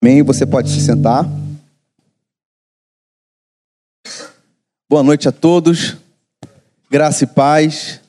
[0.00, 0.22] Amém.
[0.22, 1.28] Você pode se sentar.
[4.88, 5.96] Boa noite a todos.
[6.88, 8.00] Graça e paz.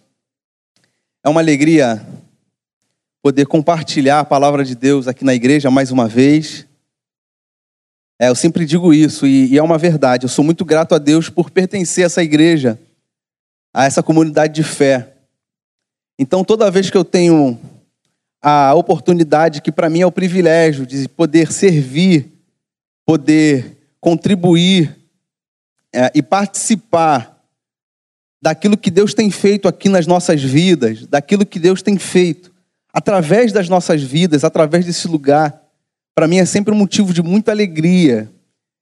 [1.23, 2.05] É uma alegria
[3.23, 6.67] poder compartilhar a palavra de Deus aqui na igreja mais uma vez.
[8.21, 10.26] É, eu sempre digo isso e, e é uma verdade.
[10.26, 12.79] Eu sou muito grato a Deus por pertencer a essa igreja,
[13.74, 15.15] a essa comunidade de fé.
[16.20, 17.59] Então, toda vez que eu tenho
[18.41, 22.31] a oportunidade que para mim é o privilégio de poder servir,
[23.05, 24.95] poder contribuir
[25.93, 27.38] é, e participar
[28.41, 32.49] daquilo que Deus tem feito aqui nas nossas vidas, daquilo que Deus tem feito
[32.93, 35.62] através das nossas vidas, através desse lugar,
[36.15, 38.29] para mim é sempre um motivo de muita alegria,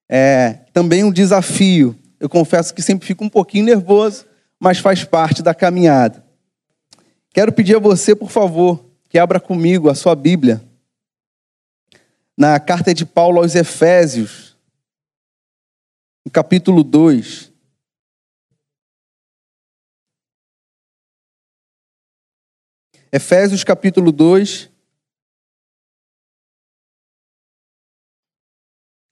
[0.09, 1.95] é também um desafio.
[2.19, 4.25] Eu confesso que sempre fico um pouquinho nervoso,
[4.59, 6.23] mas faz parte da caminhada.
[7.33, 10.61] Quero pedir a você, por favor, que abra comigo a sua Bíblia
[12.37, 14.55] na carta de Paulo aos Efésios,
[16.23, 17.51] no capítulo 2.
[23.11, 24.69] Efésios capítulo 2.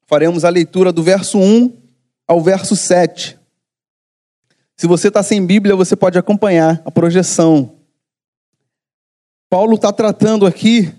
[0.05, 1.81] Faremos a leitura do verso 1
[2.27, 3.39] ao verso 7.
[4.77, 7.74] Se você está sem Bíblia, você pode acompanhar a projeção.
[9.49, 10.93] Paulo está tratando aqui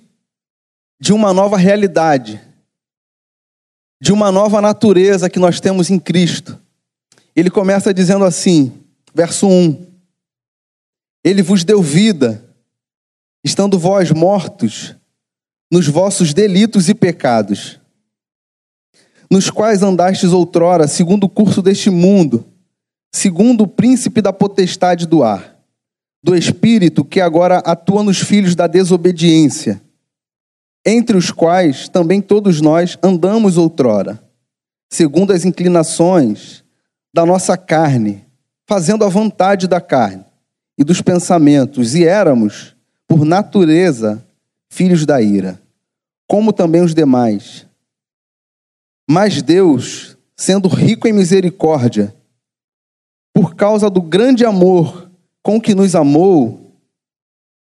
[1.00, 2.40] de uma nova realidade,
[4.00, 6.60] de uma nova natureza que nós temos em Cristo.
[7.34, 8.72] Ele começa dizendo assim,
[9.14, 9.86] verso 1:
[11.24, 12.42] Ele vos deu vida,
[13.44, 14.94] estando vós mortos
[15.70, 17.80] nos vossos delitos e pecados,
[19.28, 22.46] nos quais andastes outrora, segundo o curso deste mundo,
[23.12, 25.55] segundo o príncipe da potestade do ar
[26.22, 29.80] do Espírito que agora atua nos filhos da desobediência,
[30.84, 34.22] entre os quais também todos nós andamos outrora,
[34.90, 36.64] segundo as inclinações
[37.12, 38.24] da nossa carne,
[38.66, 40.24] fazendo a vontade da carne
[40.78, 42.76] e dos pensamentos, e éramos,
[43.08, 44.24] por natureza,
[44.68, 45.60] filhos da ira,
[46.28, 47.66] como também os demais.
[49.08, 52.14] Mas Deus, sendo rico em misericórdia,
[53.32, 55.05] por causa do grande amor
[55.46, 56.76] com que nos amou,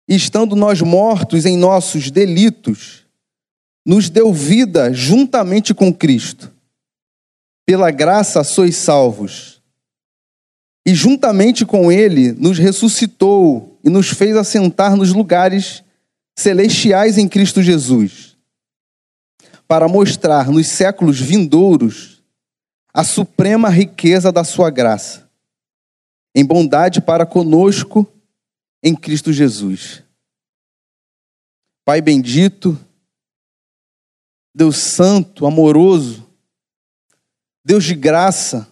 [0.07, 3.05] estando nós mortos em nossos delitos,
[3.85, 6.53] nos deu vida juntamente com Cristo.
[7.67, 9.61] Pela graça sois salvos.
[10.87, 15.83] E juntamente com Ele nos ressuscitou e nos fez assentar nos lugares
[16.39, 18.37] celestiais em Cristo Jesus,
[19.67, 22.23] para mostrar nos séculos vindouros
[22.95, 25.22] a suprema riqueza da Sua graça
[26.35, 28.11] em bondade para conosco
[28.83, 30.03] em Cristo Jesus.
[31.85, 32.79] Pai bendito,
[34.55, 36.29] Deus santo, amoroso,
[37.65, 38.69] Deus de graça,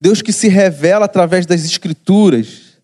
[0.00, 2.78] Deus que se revela através das Escrituras,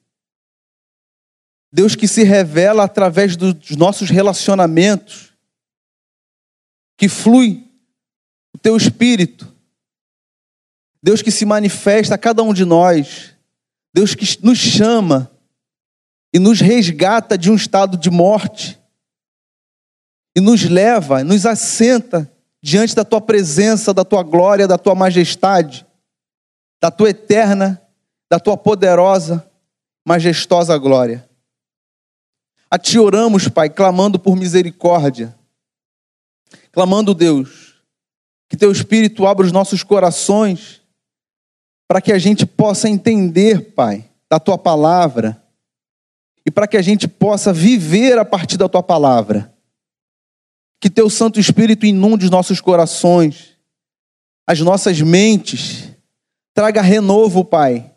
[1.73, 5.33] Deus que se revela através dos nossos relacionamentos,
[6.97, 7.71] que flui
[8.53, 9.50] o teu espírito
[11.03, 13.35] Deus que se manifesta a cada um de nós,
[13.93, 15.31] Deus que nos chama
[16.33, 18.79] e nos resgata de um estado de morte.
[20.37, 22.31] E nos leva, nos assenta
[22.63, 25.87] diante da tua presença, da tua glória, da tua majestade,
[26.81, 27.83] da tua eterna,
[28.31, 29.51] da tua poderosa,
[30.07, 31.29] majestosa glória.
[32.71, 35.37] A ti oramos, Pai, clamando por misericórdia,
[36.71, 37.83] clamando, Deus,
[38.49, 40.80] que teu Espírito abra os nossos corações
[41.91, 45.43] para que a gente possa entender, Pai, da tua palavra
[46.47, 49.53] e para que a gente possa viver a partir da tua palavra.
[50.81, 53.57] Que teu Santo Espírito inunde os nossos corações,
[54.47, 55.89] as nossas mentes,
[56.55, 57.93] traga renovo, Pai,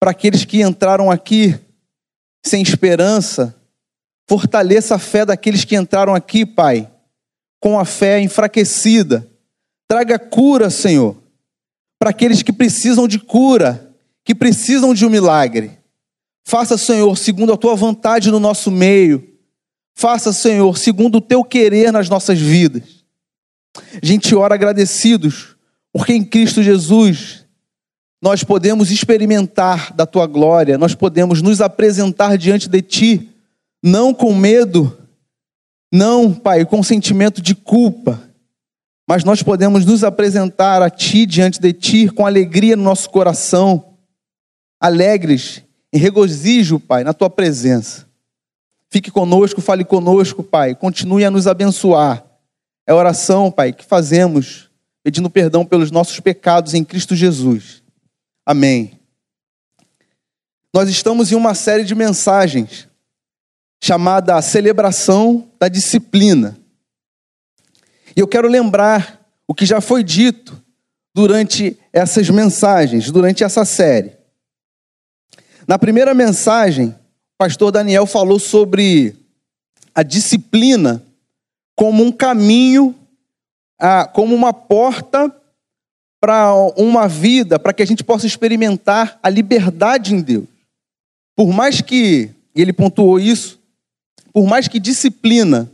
[0.00, 1.54] para aqueles que entraram aqui
[2.42, 3.54] sem esperança,
[4.26, 6.90] fortaleça a fé daqueles que entraram aqui, Pai,
[7.60, 9.30] com a fé enfraquecida.
[9.86, 11.27] Traga cura, Senhor
[11.98, 15.78] para aqueles que precisam de cura, que precisam de um milagre.
[16.44, 19.26] Faça, Senhor, segundo a tua vontade no nosso meio.
[19.94, 23.04] Faça, Senhor, segundo o teu querer nas nossas vidas.
[24.00, 25.56] A gente ora agradecidos,
[25.92, 27.44] porque em Cristo Jesus
[28.20, 33.28] nós podemos experimentar da tua glória, nós podemos nos apresentar diante de ti,
[33.82, 34.96] não com medo,
[35.92, 38.27] não, Pai, com sentimento de culpa,
[39.08, 43.94] mas nós podemos nos apresentar a Ti, diante de Ti, com alegria no nosso coração,
[44.78, 48.06] alegres, em regozijo, Pai, na Tua presença.
[48.90, 52.22] Fique conosco, fale conosco, Pai, continue a nos abençoar.
[52.86, 54.68] é a oração, Pai, que fazemos
[55.02, 57.82] pedindo perdão pelos nossos pecados em Cristo Jesus.
[58.44, 59.00] Amém.
[60.74, 62.86] Nós estamos em uma série de mensagens
[63.82, 66.57] chamada Celebração da Disciplina.
[68.16, 70.60] E eu quero lembrar o que já foi dito
[71.14, 74.12] durante essas mensagens, durante essa série.
[75.66, 79.16] Na primeira mensagem, o pastor Daniel falou sobre
[79.94, 81.02] a disciplina
[81.74, 82.94] como um caminho,
[84.12, 85.34] como uma porta
[86.20, 90.46] para uma vida, para que a gente possa experimentar a liberdade em Deus.
[91.36, 93.60] Por mais que, ele pontuou isso,
[94.32, 95.70] por mais que disciplina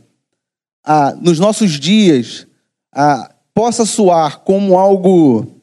[0.85, 2.47] ah, nos nossos dias
[2.93, 5.61] ah, possa soar como algo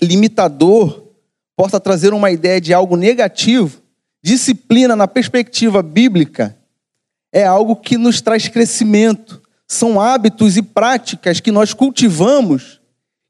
[0.00, 1.08] limitador,
[1.56, 3.82] possa trazer uma ideia de algo negativo,
[4.22, 6.56] disciplina na perspectiva bíblica
[7.32, 9.40] é algo que nos traz crescimento.
[9.66, 12.80] São hábitos e práticas que nós cultivamos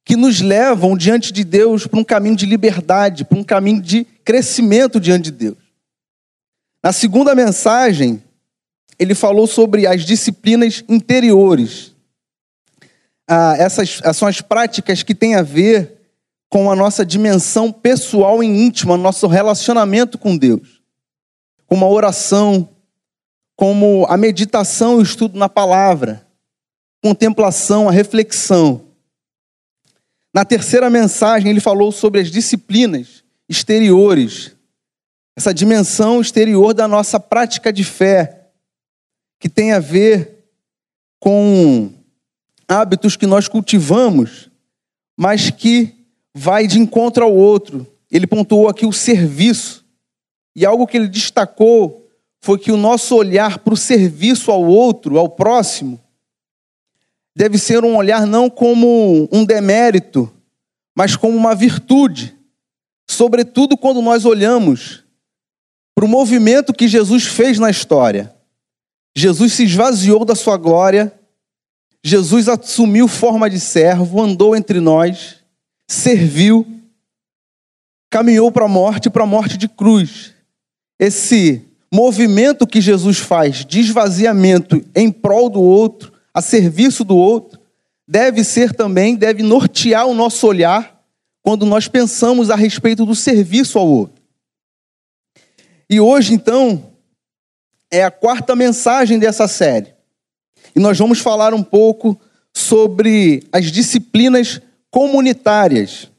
[0.05, 4.05] que nos levam diante de Deus para um caminho de liberdade, para um caminho de
[4.25, 5.59] crescimento diante de Deus.
[6.83, 8.21] Na segunda mensagem,
[8.99, 11.95] ele falou sobre as disciplinas interiores.
[13.29, 16.01] Ah, essas, essas são as práticas que têm a ver
[16.49, 20.83] com a nossa dimensão pessoal e íntima, nosso relacionamento com Deus.
[21.67, 22.69] Como a oração,
[23.57, 26.27] como a meditação e o estudo na palavra,
[27.03, 28.83] contemplação, a reflexão.
[30.35, 34.53] Na terceira mensagem, ele falou sobre as disciplinas exteriores,
[35.37, 38.42] essa dimensão exterior da nossa prática de fé
[39.43, 40.47] que tem a ver
[41.19, 41.91] com
[42.69, 44.49] hábitos que nós cultivamos,
[45.17, 47.85] mas que vai de encontro ao outro.
[48.09, 49.85] Ele pontuou aqui o serviço.
[50.55, 52.09] E algo que ele destacou
[52.41, 56.01] foi que o nosso olhar para o serviço ao outro, ao próximo,
[57.35, 60.33] deve ser um olhar não como um demérito,
[60.95, 62.33] mas como uma virtude.
[63.11, 65.03] Sobretudo quando nós olhamos
[65.97, 68.33] para o movimento que Jesus fez na história.
[69.17, 71.13] Jesus se esvaziou da sua glória,
[72.05, 75.37] Jesus assumiu forma de servo, andou entre nós,
[75.89, 76.67] serviu,
[78.11, 80.35] caminhou para a morte, para a morte de cruz.
[80.99, 81.63] Esse
[81.93, 87.61] movimento que Jesus faz de esvaziamento em prol do outro, a serviço do outro,
[88.09, 91.03] deve ser também, deve nortear o nosso olhar
[91.43, 94.23] quando nós pensamos a respeito do serviço ao outro.
[95.91, 96.92] E hoje, então,
[97.93, 99.95] é a quarta mensagem dessa série.
[100.75, 102.19] E nós vamos falar um pouco
[102.55, 106.11] sobre as disciplinas comunitárias.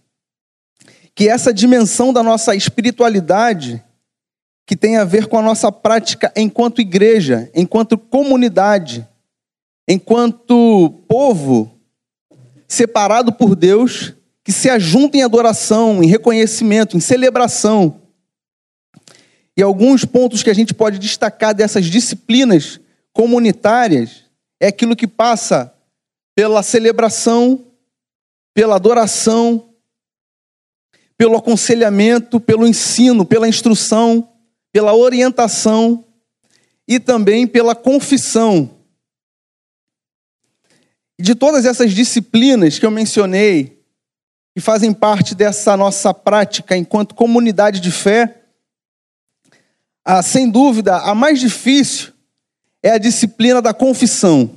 [1.16, 3.84] Que essa dimensão da nossa espiritualidade,
[4.68, 9.08] que tem a ver com a nossa prática enquanto igreja, enquanto comunidade,
[9.88, 11.72] enquanto povo
[12.68, 18.03] separado por Deus, que se ajunta em adoração, em reconhecimento, em celebração
[19.58, 22.80] e alguns pontos que a gente pode destacar dessas disciplinas
[23.12, 24.24] comunitárias
[24.60, 25.74] é aquilo que passa
[26.36, 27.68] pela celebração,
[28.54, 29.74] pela adoração,
[31.16, 34.28] pelo aconselhamento, pelo ensino, pela instrução,
[34.72, 36.04] pela orientação
[36.88, 38.70] e também pela confissão.
[41.20, 43.84] De todas essas disciplinas que eu mencionei,
[44.56, 48.43] que fazem parte dessa nossa prática enquanto comunidade de fé,
[50.06, 52.14] ah, sem dúvida, a mais difícil
[52.82, 54.50] é a disciplina da confissão.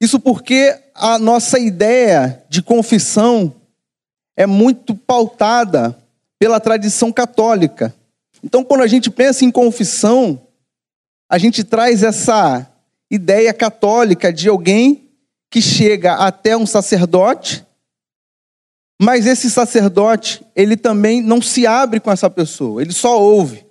[0.00, 3.54] Isso porque a nossa ideia de confissão
[4.36, 5.98] é muito pautada
[6.38, 7.94] pela tradição católica.
[8.44, 10.40] Então, quando a gente pensa em confissão,
[11.28, 12.70] a gente traz essa
[13.10, 15.08] ideia católica de alguém
[15.50, 17.66] que chega até um sacerdote
[19.00, 23.64] mas esse sacerdote, ele também não se abre com essa pessoa, ele só ouve.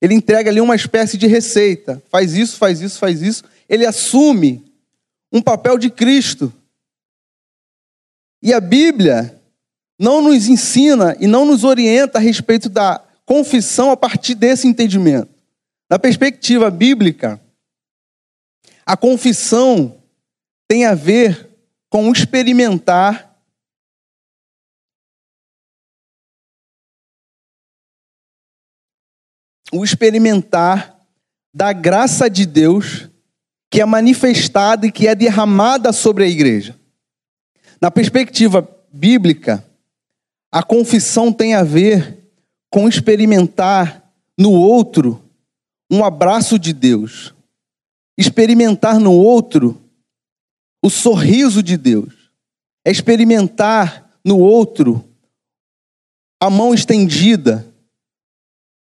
[0.00, 2.00] Ele entrega ali uma espécie de receita.
[2.08, 3.42] Faz isso, faz isso, faz isso.
[3.68, 4.64] Ele assume
[5.32, 6.52] um papel de Cristo.
[8.40, 9.40] E a Bíblia
[9.98, 15.28] não nos ensina e não nos orienta a respeito da confissão a partir desse entendimento.
[15.90, 17.40] Na perspectiva bíblica,
[18.86, 20.00] a confissão
[20.68, 21.48] tem a ver
[21.90, 23.27] com experimentar
[29.72, 30.98] o experimentar
[31.52, 33.08] da graça de Deus
[33.70, 36.78] que é manifestada e que é derramada sobre a igreja.
[37.80, 39.64] Na perspectiva bíblica,
[40.50, 42.30] a confissão tem a ver
[42.70, 45.22] com experimentar no outro
[45.90, 47.34] um abraço de Deus,
[48.16, 49.80] experimentar no outro
[50.82, 52.30] o sorriso de Deus,
[52.84, 55.04] é experimentar no outro
[56.40, 57.66] a mão estendida,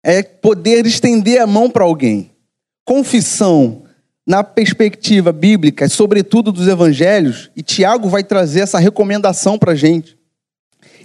[0.02, 2.30] é poder estender a mão para alguém.
[2.84, 3.84] Confissão,
[4.26, 10.16] na perspectiva bíblica, sobretudo dos evangelhos, e Tiago vai trazer essa recomendação para a gente.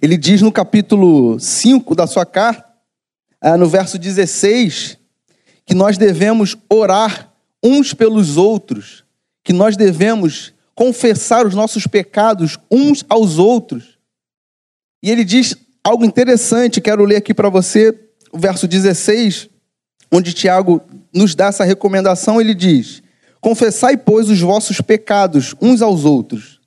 [0.02, 2.66] Ele diz no capítulo 5 da sua carta,
[3.42, 4.98] ah, no verso 16,
[5.66, 7.32] que nós devemos orar
[7.64, 9.04] uns pelos outros,
[9.44, 13.98] que nós devemos confessar os nossos pecados uns aos outros.
[15.02, 17.92] E ele diz algo interessante, quero ler aqui para você,
[18.36, 19.50] o verso 16,
[20.12, 20.82] onde Tiago
[21.14, 23.02] nos dá essa recomendação, ele diz:
[23.40, 26.60] Confessai, pois, os vossos pecados uns aos outros,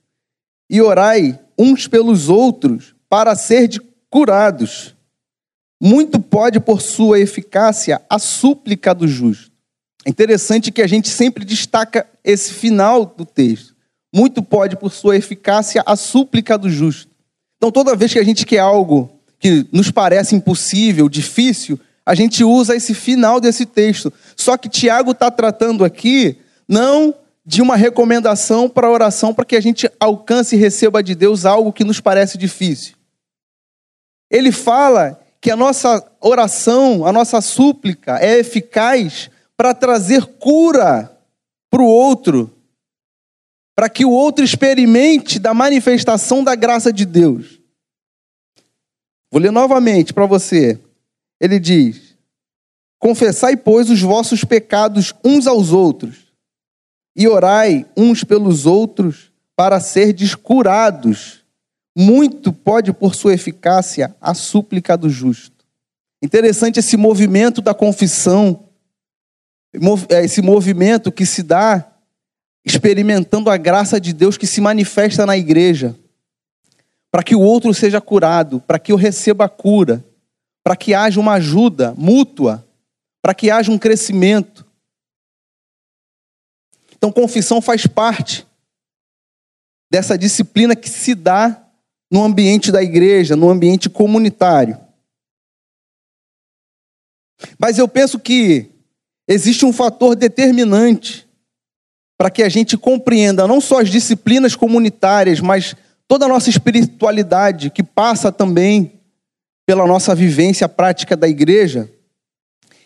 [0.70, 3.68] e orai uns pelos outros para ser
[4.08, 4.94] curados.
[5.80, 9.52] Muito pode, por sua eficácia, a súplica do justo.
[10.06, 13.76] É interessante que a gente sempre destaca esse final do texto.
[14.12, 17.12] Muito pode, por sua eficácia, a súplica do justo.
[17.58, 22.42] Então, toda vez que a gente quer algo que nos parece impossível, difícil, a gente
[22.42, 24.12] usa esse final desse texto.
[24.36, 27.14] Só que Tiago está tratando aqui não
[27.44, 31.72] de uma recomendação para oração para que a gente alcance e receba de Deus algo
[31.72, 32.94] que nos parece difícil.
[34.30, 41.10] Ele fala que a nossa oração, a nossa súplica é eficaz para trazer cura
[41.70, 42.52] para o outro,
[43.74, 47.57] para que o outro experimente da manifestação da graça de Deus.
[49.30, 50.78] Vou ler novamente para você.
[51.40, 52.16] Ele diz:
[52.98, 56.32] Confessai, pois, os vossos pecados uns aos outros,
[57.16, 61.44] e orai uns pelos outros para ser curados.
[61.96, 65.64] Muito pode, por sua eficácia, a súplica do justo.
[66.22, 68.68] Interessante esse movimento da confissão,
[70.22, 71.92] esse movimento que se dá
[72.64, 75.96] experimentando a graça de Deus que se manifesta na igreja,
[77.10, 80.04] para que o outro seja curado, para que eu receba a cura,
[80.62, 82.66] para que haja uma ajuda mútua,
[83.22, 84.66] para que haja um crescimento.
[86.96, 88.46] Então, confissão faz parte
[89.90, 91.64] dessa disciplina que se dá
[92.10, 94.78] no ambiente da igreja, no ambiente comunitário.
[97.58, 98.70] Mas eu penso que
[99.26, 101.28] existe um fator determinante
[102.18, 105.76] para que a gente compreenda não só as disciplinas comunitárias, mas
[106.08, 108.98] toda a nossa espiritualidade, que passa também
[109.66, 111.92] pela nossa vivência prática da igreja,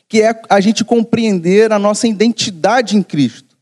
[0.09, 3.57] que é a gente compreender a nossa identidade em Cristo,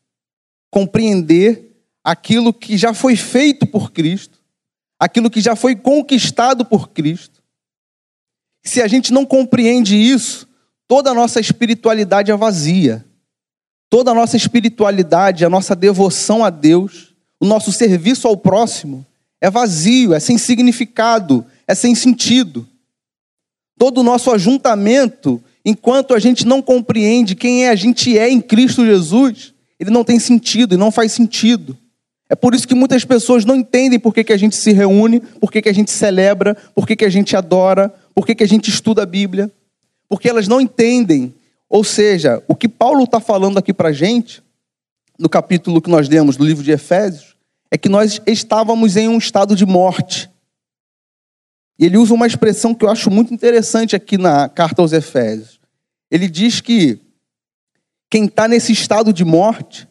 [0.70, 4.40] compreender aquilo que já foi feito por Cristo,
[4.98, 7.42] aquilo que já foi conquistado por Cristo.
[8.64, 10.48] Se a gente não compreende isso,
[10.88, 13.04] toda a nossa espiritualidade é vazia.
[13.90, 19.04] Toda a nossa espiritualidade, a nossa devoção a Deus, o nosso serviço ao próximo
[19.40, 22.66] é vazio, é sem significado, é sem sentido.
[23.78, 28.40] Todo o nosso ajuntamento, enquanto a gente não compreende quem é a gente é em
[28.40, 31.76] Cristo Jesus, ele não tem sentido e não faz sentido.
[32.28, 35.20] É por isso que muitas pessoas não entendem por que, que a gente se reúne,
[35.20, 38.44] por que, que a gente celebra, por que, que a gente adora, por que, que
[38.44, 39.50] a gente estuda a Bíblia.
[40.08, 41.34] Porque elas não entendem
[41.70, 44.42] ou seja, o que Paulo está falando aqui para a gente,
[45.16, 47.36] no capítulo que nós lemos do livro de Efésios,
[47.70, 50.30] é que nós estávamos em um estado de morte.
[51.78, 55.60] E ele usa uma expressão que eu acho muito interessante aqui na carta aos Efésios.
[56.10, 56.98] Ele diz que
[58.10, 59.88] quem está nesse estado de morte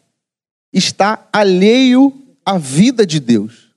[0.72, 2.12] está alheio
[2.44, 3.70] à vida de Deus.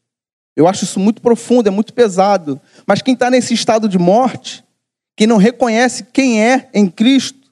[0.55, 2.61] Eu acho isso muito profundo, é muito pesado.
[2.85, 4.63] Mas quem está nesse estado de morte,
[5.15, 7.51] quem não reconhece quem é em Cristo,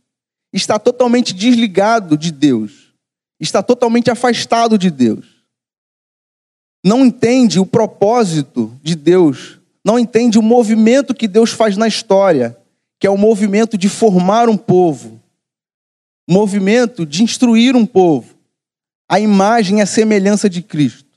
[0.53, 2.93] está totalmente desligado de Deus,
[3.39, 5.30] está totalmente afastado de Deus.
[6.83, 12.57] Não entende o propósito de Deus, não entende o movimento que Deus faz na história,
[12.99, 15.21] que é o movimento de formar um povo,
[16.27, 18.35] movimento de instruir um povo,
[19.09, 21.09] a imagem e a semelhança de Cristo.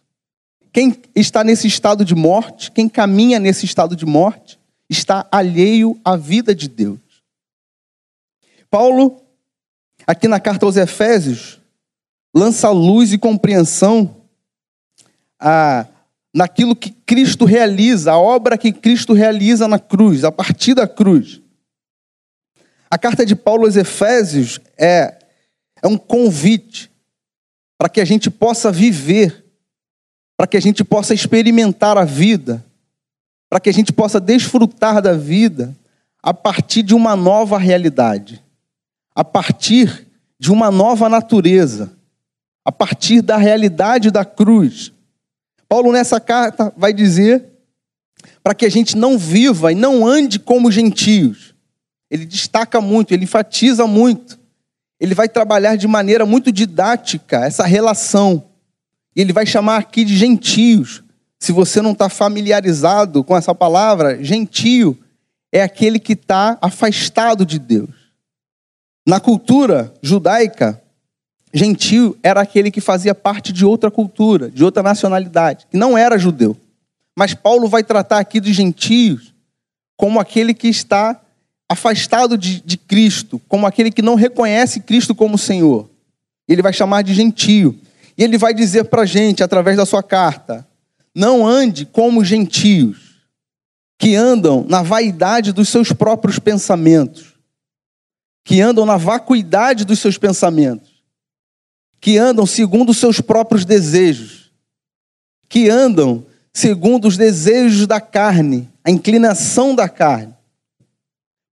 [0.73, 4.59] Quem está nesse estado de morte, quem caminha nesse estado de morte,
[4.91, 6.99] está alheio à vida de Deus.
[8.69, 9.21] Paulo
[10.07, 11.61] aqui na carta aos Efésios,
[12.35, 14.17] lança luz e compreensão
[15.45, 15.87] a,
[16.35, 21.43] naquilo que Cristo realiza, a obra que Cristo realiza na cruz, a partir da cruz.
[22.91, 25.19] A carta de Paulo aos Efésios é,
[25.83, 26.91] é um convite
[27.77, 29.45] para que a gente possa viver,
[30.37, 32.65] para que a gente possa experimentar a vida,
[33.51, 35.77] para que a gente possa desfrutar da vida
[36.23, 38.43] a partir de uma nova realidade
[39.15, 40.07] a partir
[40.39, 41.93] de uma nova natureza,
[42.65, 44.93] a partir da realidade da cruz,
[45.69, 47.45] Paulo, nessa carta, vai dizer
[48.43, 51.55] para que a gente não viva e não ande como gentios.
[52.11, 54.39] Ele destaca muito, ele enfatiza muito.
[55.01, 58.45] Ele vai trabalhar de maneira muito didática essa relação.
[59.17, 61.03] E ele vai chamar aqui de gentios.
[61.39, 64.99] Se você não está familiarizado com essa palavra, gentio
[65.51, 67.91] é aquele que está afastado de Deus.
[69.07, 70.83] Na cultura judaica,
[71.55, 76.19] gentio era aquele que fazia parte de outra cultura, de outra nacionalidade, que não era
[76.19, 76.57] judeu.
[77.17, 79.33] Mas Paulo vai tratar aqui dos gentios
[79.97, 81.21] como aquele que está
[81.71, 85.89] afastado de, de Cristo, como aquele que não reconhece Cristo como Senhor.
[86.49, 87.79] Ele vai chamar de gentio.
[88.19, 90.67] E ele vai dizer para a gente, através da sua carta:
[91.15, 93.21] não ande como gentios,
[93.99, 97.35] que andam na vaidade dos seus próprios pensamentos,
[98.45, 100.94] que andam na vacuidade dos seus pensamentos,
[102.05, 104.51] que andam segundo os seus próprios desejos,
[105.49, 110.35] que andam segundo os desejos da carne, a inclinação da carne.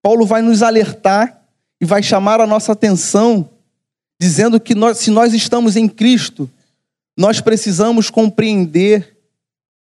[0.02, 1.42] Paulo vai nos alertar
[1.80, 3.48] e vai chamar a nossa atenção,
[4.20, 6.50] dizendo que nós, se nós estamos em Cristo,
[7.16, 9.16] nós precisamos compreender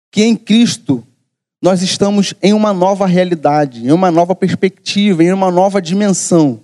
[0.10, 1.05] que em Cristo
[1.62, 6.62] nós estamos em uma nova realidade, em uma nova perspectiva, em uma nova dimensão.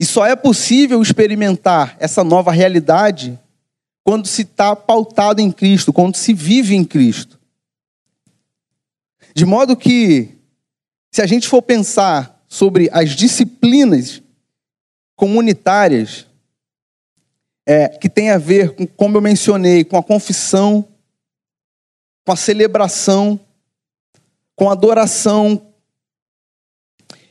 [0.00, 3.38] E só é possível experimentar essa nova realidade
[4.02, 7.38] quando se está pautado em Cristo, quando se vive em Cristo.
[9.34, 10.38] De modo que,
[11.12, 14.22] se a gente for pensar sobre as disciplinas
[15.14, 16.26] comunitárias,
[17.66, 20.88] é, que tem a ver com, como eu mencionei, com a confissão,
[22.24, 23.38] com a celebração,
[24.56, 25.69] com a adoração,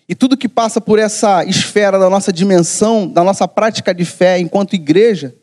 [0.10, 4.40] e tudo que passa por essa esfera da nossa dimensão, da nossa prática de fé
[4.40, 5.36] enquanto igreja,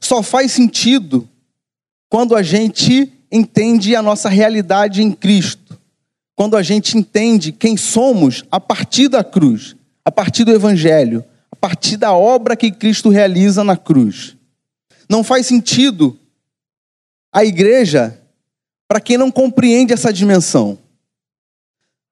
[0.00, 1.28] só faz sentido
[2.10, 5.78] quando a gente entende a nossa realidade em Cristo.
[6.34, 11.54] Quando a gente entende quem somos a partir da cruz, a partir do Evangelho, a
[11.54, 14.36] partir da obra que Cristo realiza na cruz.
[15.08, 16.18] Não faz sentido
[17.32, 18.20] a igreja
[18.88, 20.78] para quem não compreende essa dimensão.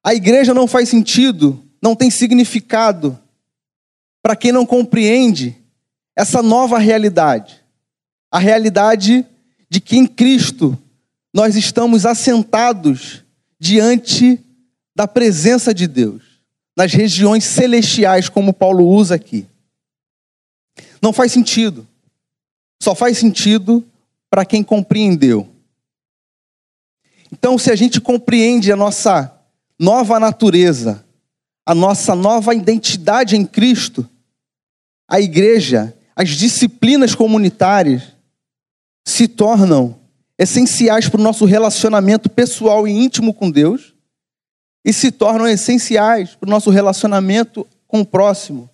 [0.07, 3.19] A igreja não faz sentido, não tem significado
[4.23, 5.57] para quem não compreende
[6.15, 7.61] essa nova realidade.
[8.31, 9.27] A realidade
[9.69, 10.79] de que em Cristo
[11.35, 13.25] nós estamos assentados
[13.59, 14.39] diante
[14.95, 16.23] da presença de Deus,
[16.77, 19.45] nas regiões celestiais, como Paulo usa aqui.
[21.03, 21.85] Não faz sentido.
[22.81, 23.85] Só faz sentido
[24.31, 25.49] para quem compreendeu.
[27.33, 29.36] Então, se a gente compreende a nossa
[29.79, 31.05] nova natureza,
[31.65, 34.09] a nossa nova identidade em Cristo,
[35.09, 38.03] a igreja, as disciplinas comunitárias
[39.07, 39.99] se tornam
[40.39, 43.95] essenciais para o nosso relacionamento pessoal e íntimo com Deus
[44.85, 48.69] e se tornam essenciais para o nosso relacionamento com o próximo.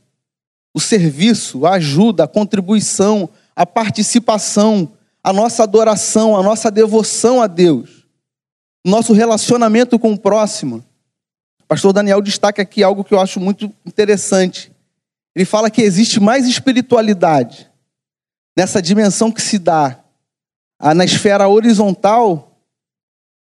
[0.75, 7.47] O serviço, a ajuda, a contribuição, a participação, a nossa adoração, a nossa devoção a
[7.47, 8.07] Deus,
[8.85, 10.85] nosso relacionamento com o próximo.
[11.73, 14.71] Pastor Daniel destaca aqui algo que eu acho muito interessante.
[15.35, 17.67] Ele fala que existe mais espiritualidade
[18.55, 19.99] nessa dimensão que se dá
[20.95, 22.61] na esfera horizontal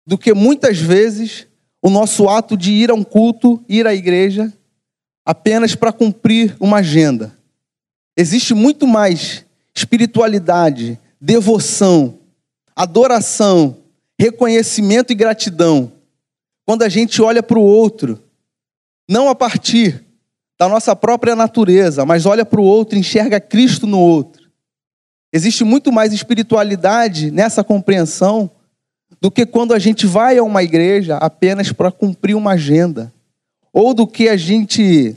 [0.07, 1.49] do que muitas vezes
[1.83, 4.53] o nosso ato de ir a um culto, ir à igreja,
[5.27, 7.37] apenas para cumprir uma agenda.
[8.17, 12.21] Existe muito mais espiritualidade, devoção,
[12.77, 13.79] adoração,
[14.17, 15.92] reconhecimento e gratidão
[16.67, 18.23] quando a gente olha para o outro,
[19.09, 20.05] não a partir
[20.59, 24.43] da nossa própria natureza, mas olha para o outro, enxerga Cristo no outro.
[25.33, 28.51] Existe muito mais espiritualidade nessa compreensão
[29.21, 33.13] do que quando a gente vai a uma igreja apenas para cumprir uma agenda,
[33.73, 35.17] ou do que a gente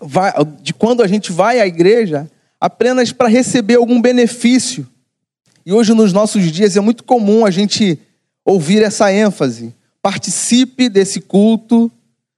[0.00, 4.86] vai, de quando a gente vai à igreja apenas para receber algum benefício.
[5.64, 7.98] E hoje nos nossos dias é muito comum a gente
[8.44, 9.74] ouvir essa ênfase.
[10.02, 11.90] Participe desse culto,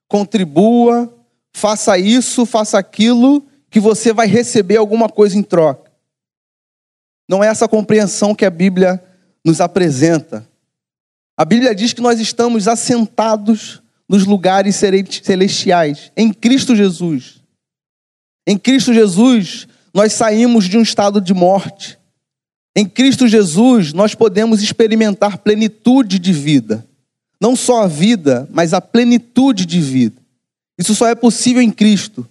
[0.06, 1.12] contribua,
[1.52, 5.90] faça isso, faça aquilo, que você vai receber alguma coisa em troca.
[7.28, 9.02] Não é essa compreensão que a Bíblia
[9.44, 10.46] nos apresenta.
[11.36, 17.42] A Bíblia diz que nós estamos assentados nos lugares celestiais, em Cristo Jesus.
[18.46, 21.98] Em Cristo Jesus, nós saímos de um estado de morte.
[22.76, 26.86] Em Cristo Jesus, nós podemos experimentar plenitude de vida.
[27.44, 30.16] Não só a vida, mas a plenitude de vida.
[30.78, 32.26] Isso só é possível em Cristo.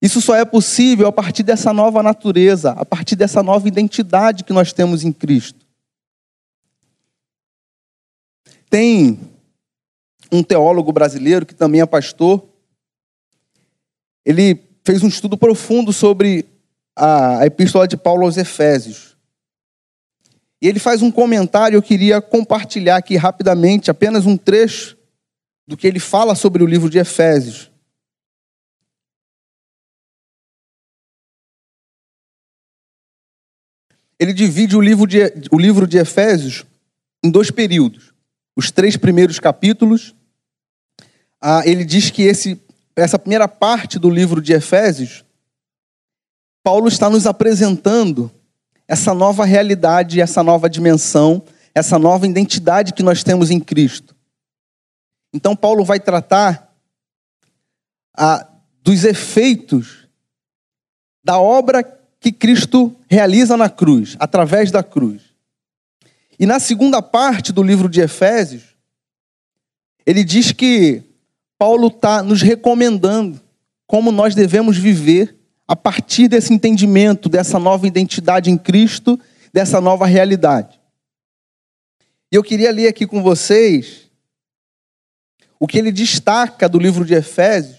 [0.00, 4.54] Isso só é possível a partir dessa nova natureza, a partir dessa nova identidade que
[4.54, 5.64] nós temos em Cristo.
[8.74, 9.20] tem
[10.32, 12.44] um teólogo brasileiro que também é pastor.
[14.26, 16.44] Ele fez um estudo profundo sobre
[16.96, 19.13] a epístola de Paulo aos Efésios.
[20.62, 24.96] E ele faz um comentário, eu queria compartilhar aqui rapidamente, apenas um trecho
[25.66, 27.70] do que ele fala sobre o livro de Efésios.
[34.18, 36.64] Ele divide o livro de, o livro de Efésios
[37.22, 38.14] em dois períodos.
[38.56, 40.14] Os três primeiros capítulos,
[41.40, 42.60] ah, ele diz que esse,
[42.94, 45.24] essa primeira parte do livro de Efésios,
[46.62, 48.30] Paulo está nos apresentando
[48.86, 51.42] essa nova realidade, essa nova dimensão,
[51.74, 54.14] essa nova identidade que nós temos em Cristo.
[55.32, 56.72] Então, Paulo vai tratar
[58.16, 58.46] ah,
[58.82, 60.06] dos efeitos
[61.24, 61.82] da obra
[62.20, 65.22] que Cristo realiza na cruz, através da cruz.
[66.38, 68.62] E na segunda parte do livro de Efésios,
[70.06, 71.02] ele diz que
[71.58, 73.40] Paulo está nos recomendando
[73.86, 79.18] como nós devemos viver a partir desse entendimento, dessa nova identidade em Cristo,
[79.52, 80.80] dessa nova realidade.
[82.30, 84.10] E eu queria ler aqui com vocês
[85.58, 87.78] o que ele destaca do livro de Efésios,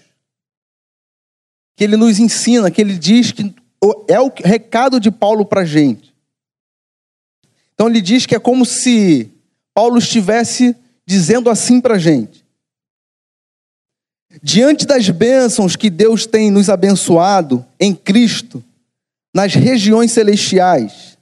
[1.76, 3.54] que ele nos ensina, que ele diz que
[4.08, 6.14] é o recado de Paulo para a gente.
[7.74, 9.30] Então ele diz que é como se
[9.74, 12.45] Paulo estivesse dizendo assim para a gente.
[14.42, 18.62] Diante das bênçãos que Deus tem nos abençoado em Cristo,
[19.34, 21.16] nas regiões celestiais,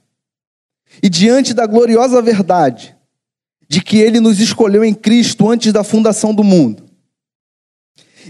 [1.01, 2.95] e diante da gloriosa verdade
[3.67, 6.83] de que Ele nos escolheu em Cristo antes da fundação do mundo,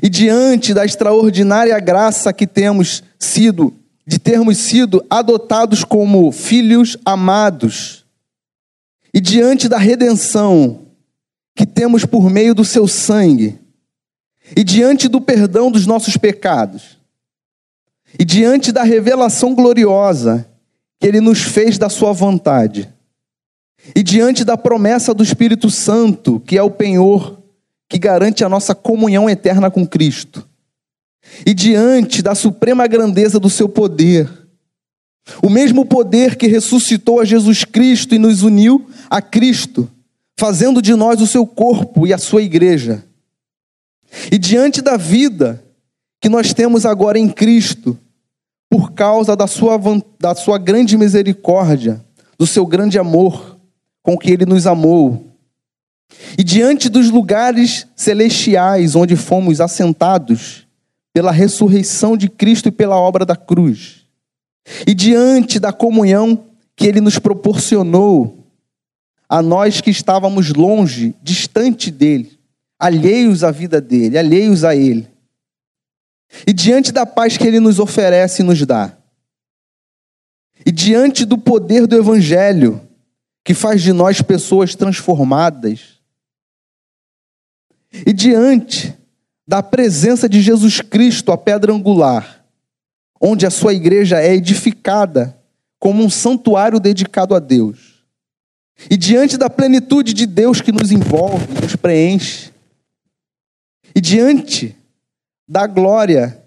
[0.01, 3.73] e diante da extraordinária graça que temos sido
[4.07, 8.05] de termos sido adotados como filhos amados
[9.13, 10.81] e diante da redenção
[11.55, 13.57] que temos por meio do seu sangue
[14.55, 16.97] e diante do perdão dos nossos pecados
[18.19, 20.45] e diante da revelação gloriosa
[20.99, 22.89] que ele nos fez da sua vontade
[23.95, 27.41] e diante da promessa do Espírito Santo, que é o penhor
[27.87, 30.47] que garante a nossa comunhão eterna com Cristo
[31.45, 34.29] e diante da suprema grandeza do seu poder,
[35.41, 39.89] o mesmo poder que ressuscitou a Jesus Cristo e nos uniu a Cristo,
[40.37, 43.03] fazendo de nós o seu corpo e a sua igreja.
[44.31, 45.63] E diante da vida
[46.21, 47.97] que nós temos agora em Cristo,
[48.69, 49.79] por causa da sua,
[50.19, 52.03] da sua grande misericórdia,
[52.37, 53.57] do seu grande amor
[54.01, 55.27] com que ele nos amou.
[56.37, 60.65] E diante dos lugares celestiais onde fomos assentados,
[61.13, 64.05] pela ressurreição de Cristo e pela obra da cruz.
[64.85, 66.43] E diante da comunhão
[66.75, 68.45] que ele nos proporcionou,
[69.29, 72.34] a nós que estávamos longe, distante dele,
[72.85, 75.07] alheios à vida dele, alheios a ele.
[76.45, 78.95] E diante da paz que ele nos oferece e nos dá.
[80.63, 82.79] E diante do poder do evangelho,
[83.43, 85.99] que faz de nós pessoas transformadas.
[88.05, 88.95] E diante
[89.47, 92.45] da presença de Jesus Cristo, a pedra angular,
[93.19, 95.35] onde a sua igreja é edificada
[95.79, 98.03] como um santuário dedicado a Deus.
[98.91, 102.53] E diante da plenitude de Deus que nos envolve, nos preenche,
[103.95, 104.75] e diante
[105.47, 106.43] da glória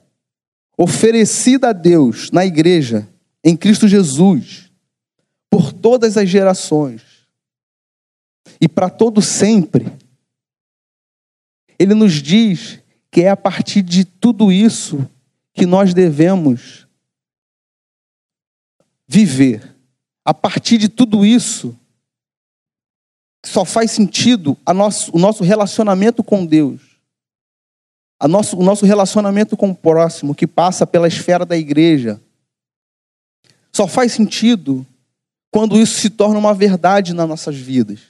[0.77, 3.09] oferecida a Deus na igreja,
[3.43, 4.71] em Cristo Jesus,
[5.51, 7.03] por todas as gerações,
[8.61, 9.91] e para todo sempre,
[11.79, 12.81] ele nos diz
[13.11, 15.09] que é a partir de tudo isso
[15.55, 16.87] que nós devemos
[19.07, 19.75] viver.
[20.25, 21.77] A partir de tudo isso,
[23.45, 26.88] só faz sentido nosso, o nosso relacionamento com Deus,
[28.27, 32.21] nosso, o nosso relacionamento com o próximo, que passa pela esfera da igreja.
[33.73, 34.85] Só faz sentido
[35.51, 38.01] quando isso se torna uma verdade nas nossas vidas.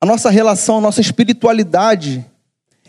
[0.00, 2.24] A nossa relação, a nossa espiritualidade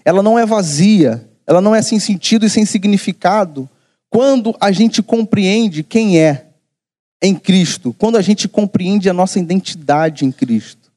[0.06, 3.70] ela não é vazia, ela não é sem sentido e sem significado
[4.10, 6.48] quando a gente compreende quem é
[7.22, 10.92] em Cristo, quando a gente compreende a nossa identidade em Cristo.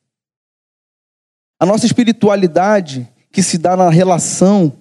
[1.59, 4.73] A nossa espiritualidade que se dá na relação,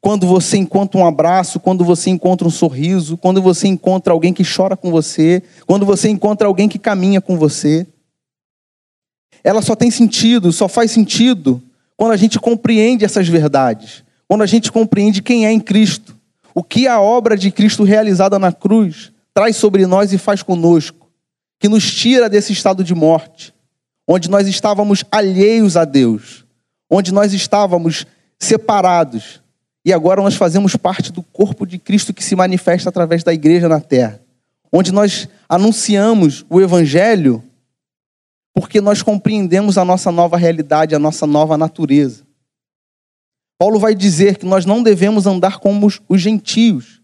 [0.00, 4.44] quando você encontra um abraço, quando você encontra um sorriso, quando você encontra alguém que
[4.44, 7.84] chora com você, quando você encontra alguém que caminha com você.
[9.42, 11.60] Ela só tem sentido, só faz sentido
[11.96, 16.16] quando a gente compreende essas verdades, quando a gente compreende quem é em Cristo,
[16.54, 21.10] o que a obra de Cristo realizada na cruz traz sobre nós e faz conosco,
[21.58, 23.52] que nos tira desse estado de morte,
[24.06, 26.45] onde nós estávamos alheios a Deus,
[26.90, 28.06] onde nós estávamos
[28.38, 29.42] separados,
[29.84, 33.68] e agora nós fazemos parte do corpo de Cristo que se manifesta através da igreja
[33.68, 34.20] na terra,
[34.72, 37.42] onde nós anunciamos o Evangelho
[38.56, 42.24] porque nós compreendemos a nossa nova realidade, a nossa nova natureza.
[43.58, 47.02] Paulo vai dizer que nós não devemos andar como os gentios,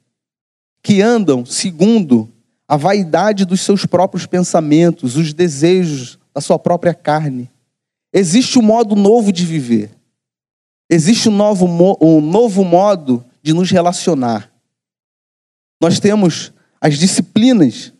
[0.82, 2.32] que andam segundo
[2.66, 7.50] a vaidade dos seus próprios pensamentos, os desejos da sua própria carne.
[8.12, 9.90] Existe um modo novo de viver.
[10.90, 11.66] Existe um novo,
[12.00, 14.52] um novo modo de nos relacionar.
[15.80, 17.92] Nós temos as disciplinas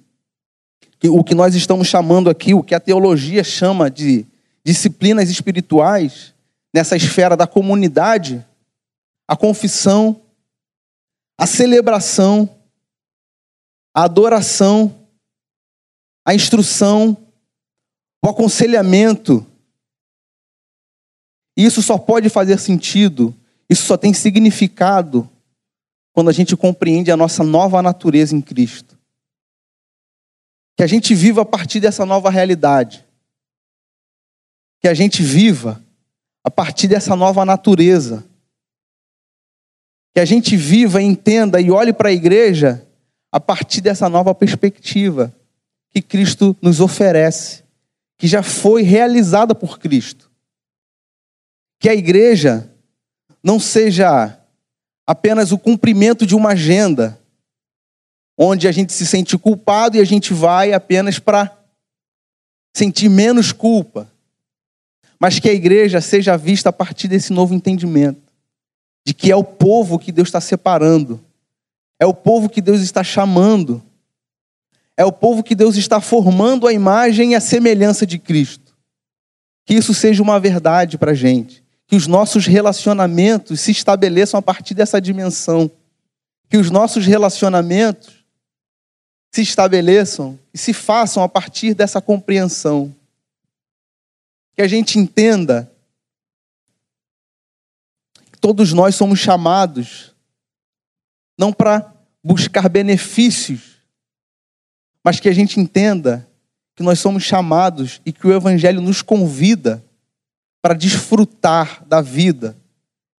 [1.09, 4.27] o que nós estamos chamando aqui, o que a teologia chama de
[4.65, 6.35] disciplinas espirituais,
[6.73, 8.45] nessa esfera da comunidade,
[9.27, 10.23] a confissão,
[11.39, 12.49] a celebração,
[13.95, 15.07] a adoração,
[16.25, 17.17] a instrução,
[18.25, 19.45] o aconselhamento.
[21.57, 23.35] Isso só pode fazer sentido,
[23.69, 25.29] isso só tem significado
[26.13, 28.99] quando a gente compreende a nossa nova natureza em Cristo.
[30.77, 33.05] Que a gente viva a partir dessa nova realidade.
[34.81, 35.83] Que a gente viva
[36.45, 38.25] a partir dessa nova natureza.
[40.15, 42.87] Que a gente viva, entenda e olhe para a igreja
[43.31, 45.35] a partir dessa nova perspectiva
[45.93, 47.63] que Cristo nos oferece,
[48.19, 50.32] que já foi realizada por Cristo.
[51.83, 52.71] Que a igreja
[53.43, 54.39] não seja
[55.05, 57.19] apenas o cumprimento de uma agenda,
[58.39, 61.51] onde a gente se sente culpado e a gente vai apenas para
[62.73, 64.09] sentir menos culpa.
[65.19, 68.33] Mas que a igreja seja vista a partir desse novo entendimento,
[69.05, 71.21] de que é o povo que Deus está separando,
[71.99, 73.83] é o povo que Deus está chamando,
[74.97, 78.73] é o povo que Deus está formando a imagem e a semelhança de Cristo.
[79.67, 81.62] Que isso seja uma verdade para a gente,
[81.93, 85.71] que os nossos relacionamentos se estabeleçam a partir dessa dimensão,
[86.49, 88.25] que os nossos relacionamentos
[89.31, 92.97] se estabeleçam e se façam a partir dessa compreensão.
[94.57, 95.71] Que a gente entenda
[98.33, 100.15] que todos nós somos chamados
[101.39, 101.93] não para
[102.25, 103.83] buscar benefícios,
[105.05, 106.27] mas que a gente entenda
[106.75, 109.85] que nós somos chamados e que o Evangelho nos convida
[110.63, 112.57] para desfrutar da vida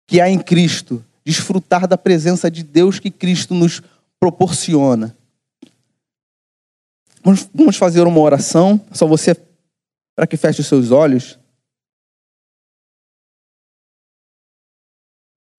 [0.08, 3.82] que há em Cristo, desfrutar da presença de Deus que Cristo nos
[4.18, 5.16] proporciona.
[7.54, 8.86] Vamos fazer uma oração.
[8.92, 9.36] Só você,
[10.16, 11.40] para que feche os seus olhos.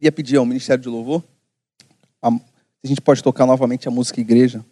[0.00, 1.22] Ia pedir ao Ministério de Louvor.
[2.20, 4.64] A, a gente pode tocar novamente a música Igreja.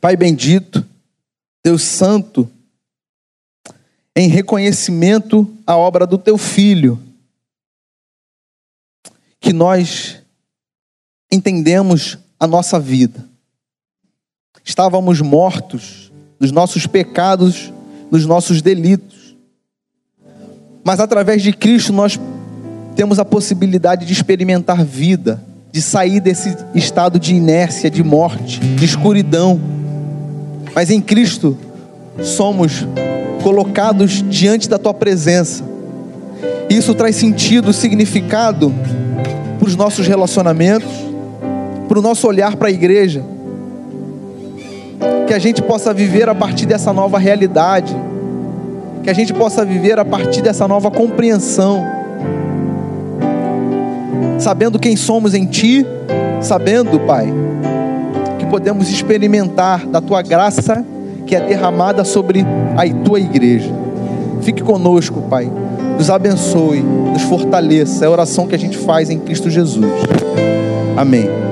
[0.00, 0.86] Pai bendito,
[1.64, 2.50] Deus Santo,
[4.20, 7.00] em reconhecimento à obra do Teu Filho,
[9.40, 10.18] que nós
[11.32, 13.30] entendemos a nossa vida
[14.64, 17.72] estávamos mortos nos nossos pecados,
[18.10, 19.36] nos nossos delitos.
[20.84, 22.18] Mas através de Cristo nós
[22.94, 28.84] temos a possibilidade de experimentar vida, de sair desse estado de inércia, de morte, de
[28.84, 29.60] escuridão.
[30.74, 31.56] Mas em Cristo
[32.22, 32.86] somos
[33.42, 35.64] colocados diante da tua presença.
[36.68, 38.72] Isso traz sentido, significado
[39.58, 40.88] para os nossos relacionamentos,
[41.88, 43.24] para o nosso olhar para a igreja.
[45.26, 47.96] Que a gente possa viver a partir dessa nova realidade,
[49.02, 51.84] que a gente possa viver a partir dessa nova compreensão,
[54.38, 55.86] sabendo quem somos em Ti,
[56.40, 57.32] sabendo, Pai,
[58.38, 60.84] que podemos experimentar da Tua graça
[61.20, 62.44] que é derramada sobre
[62.76, 63.72] a Tua igreja.
[64.42, 65.50] Fique conosco, Pai.
[65.96, 68.04] Nos abençoe, nos fortaleça.
[68.04, 69.84] É a oração que a gente faz em Cristo Jesus.
[70.96, 71.49] Amém.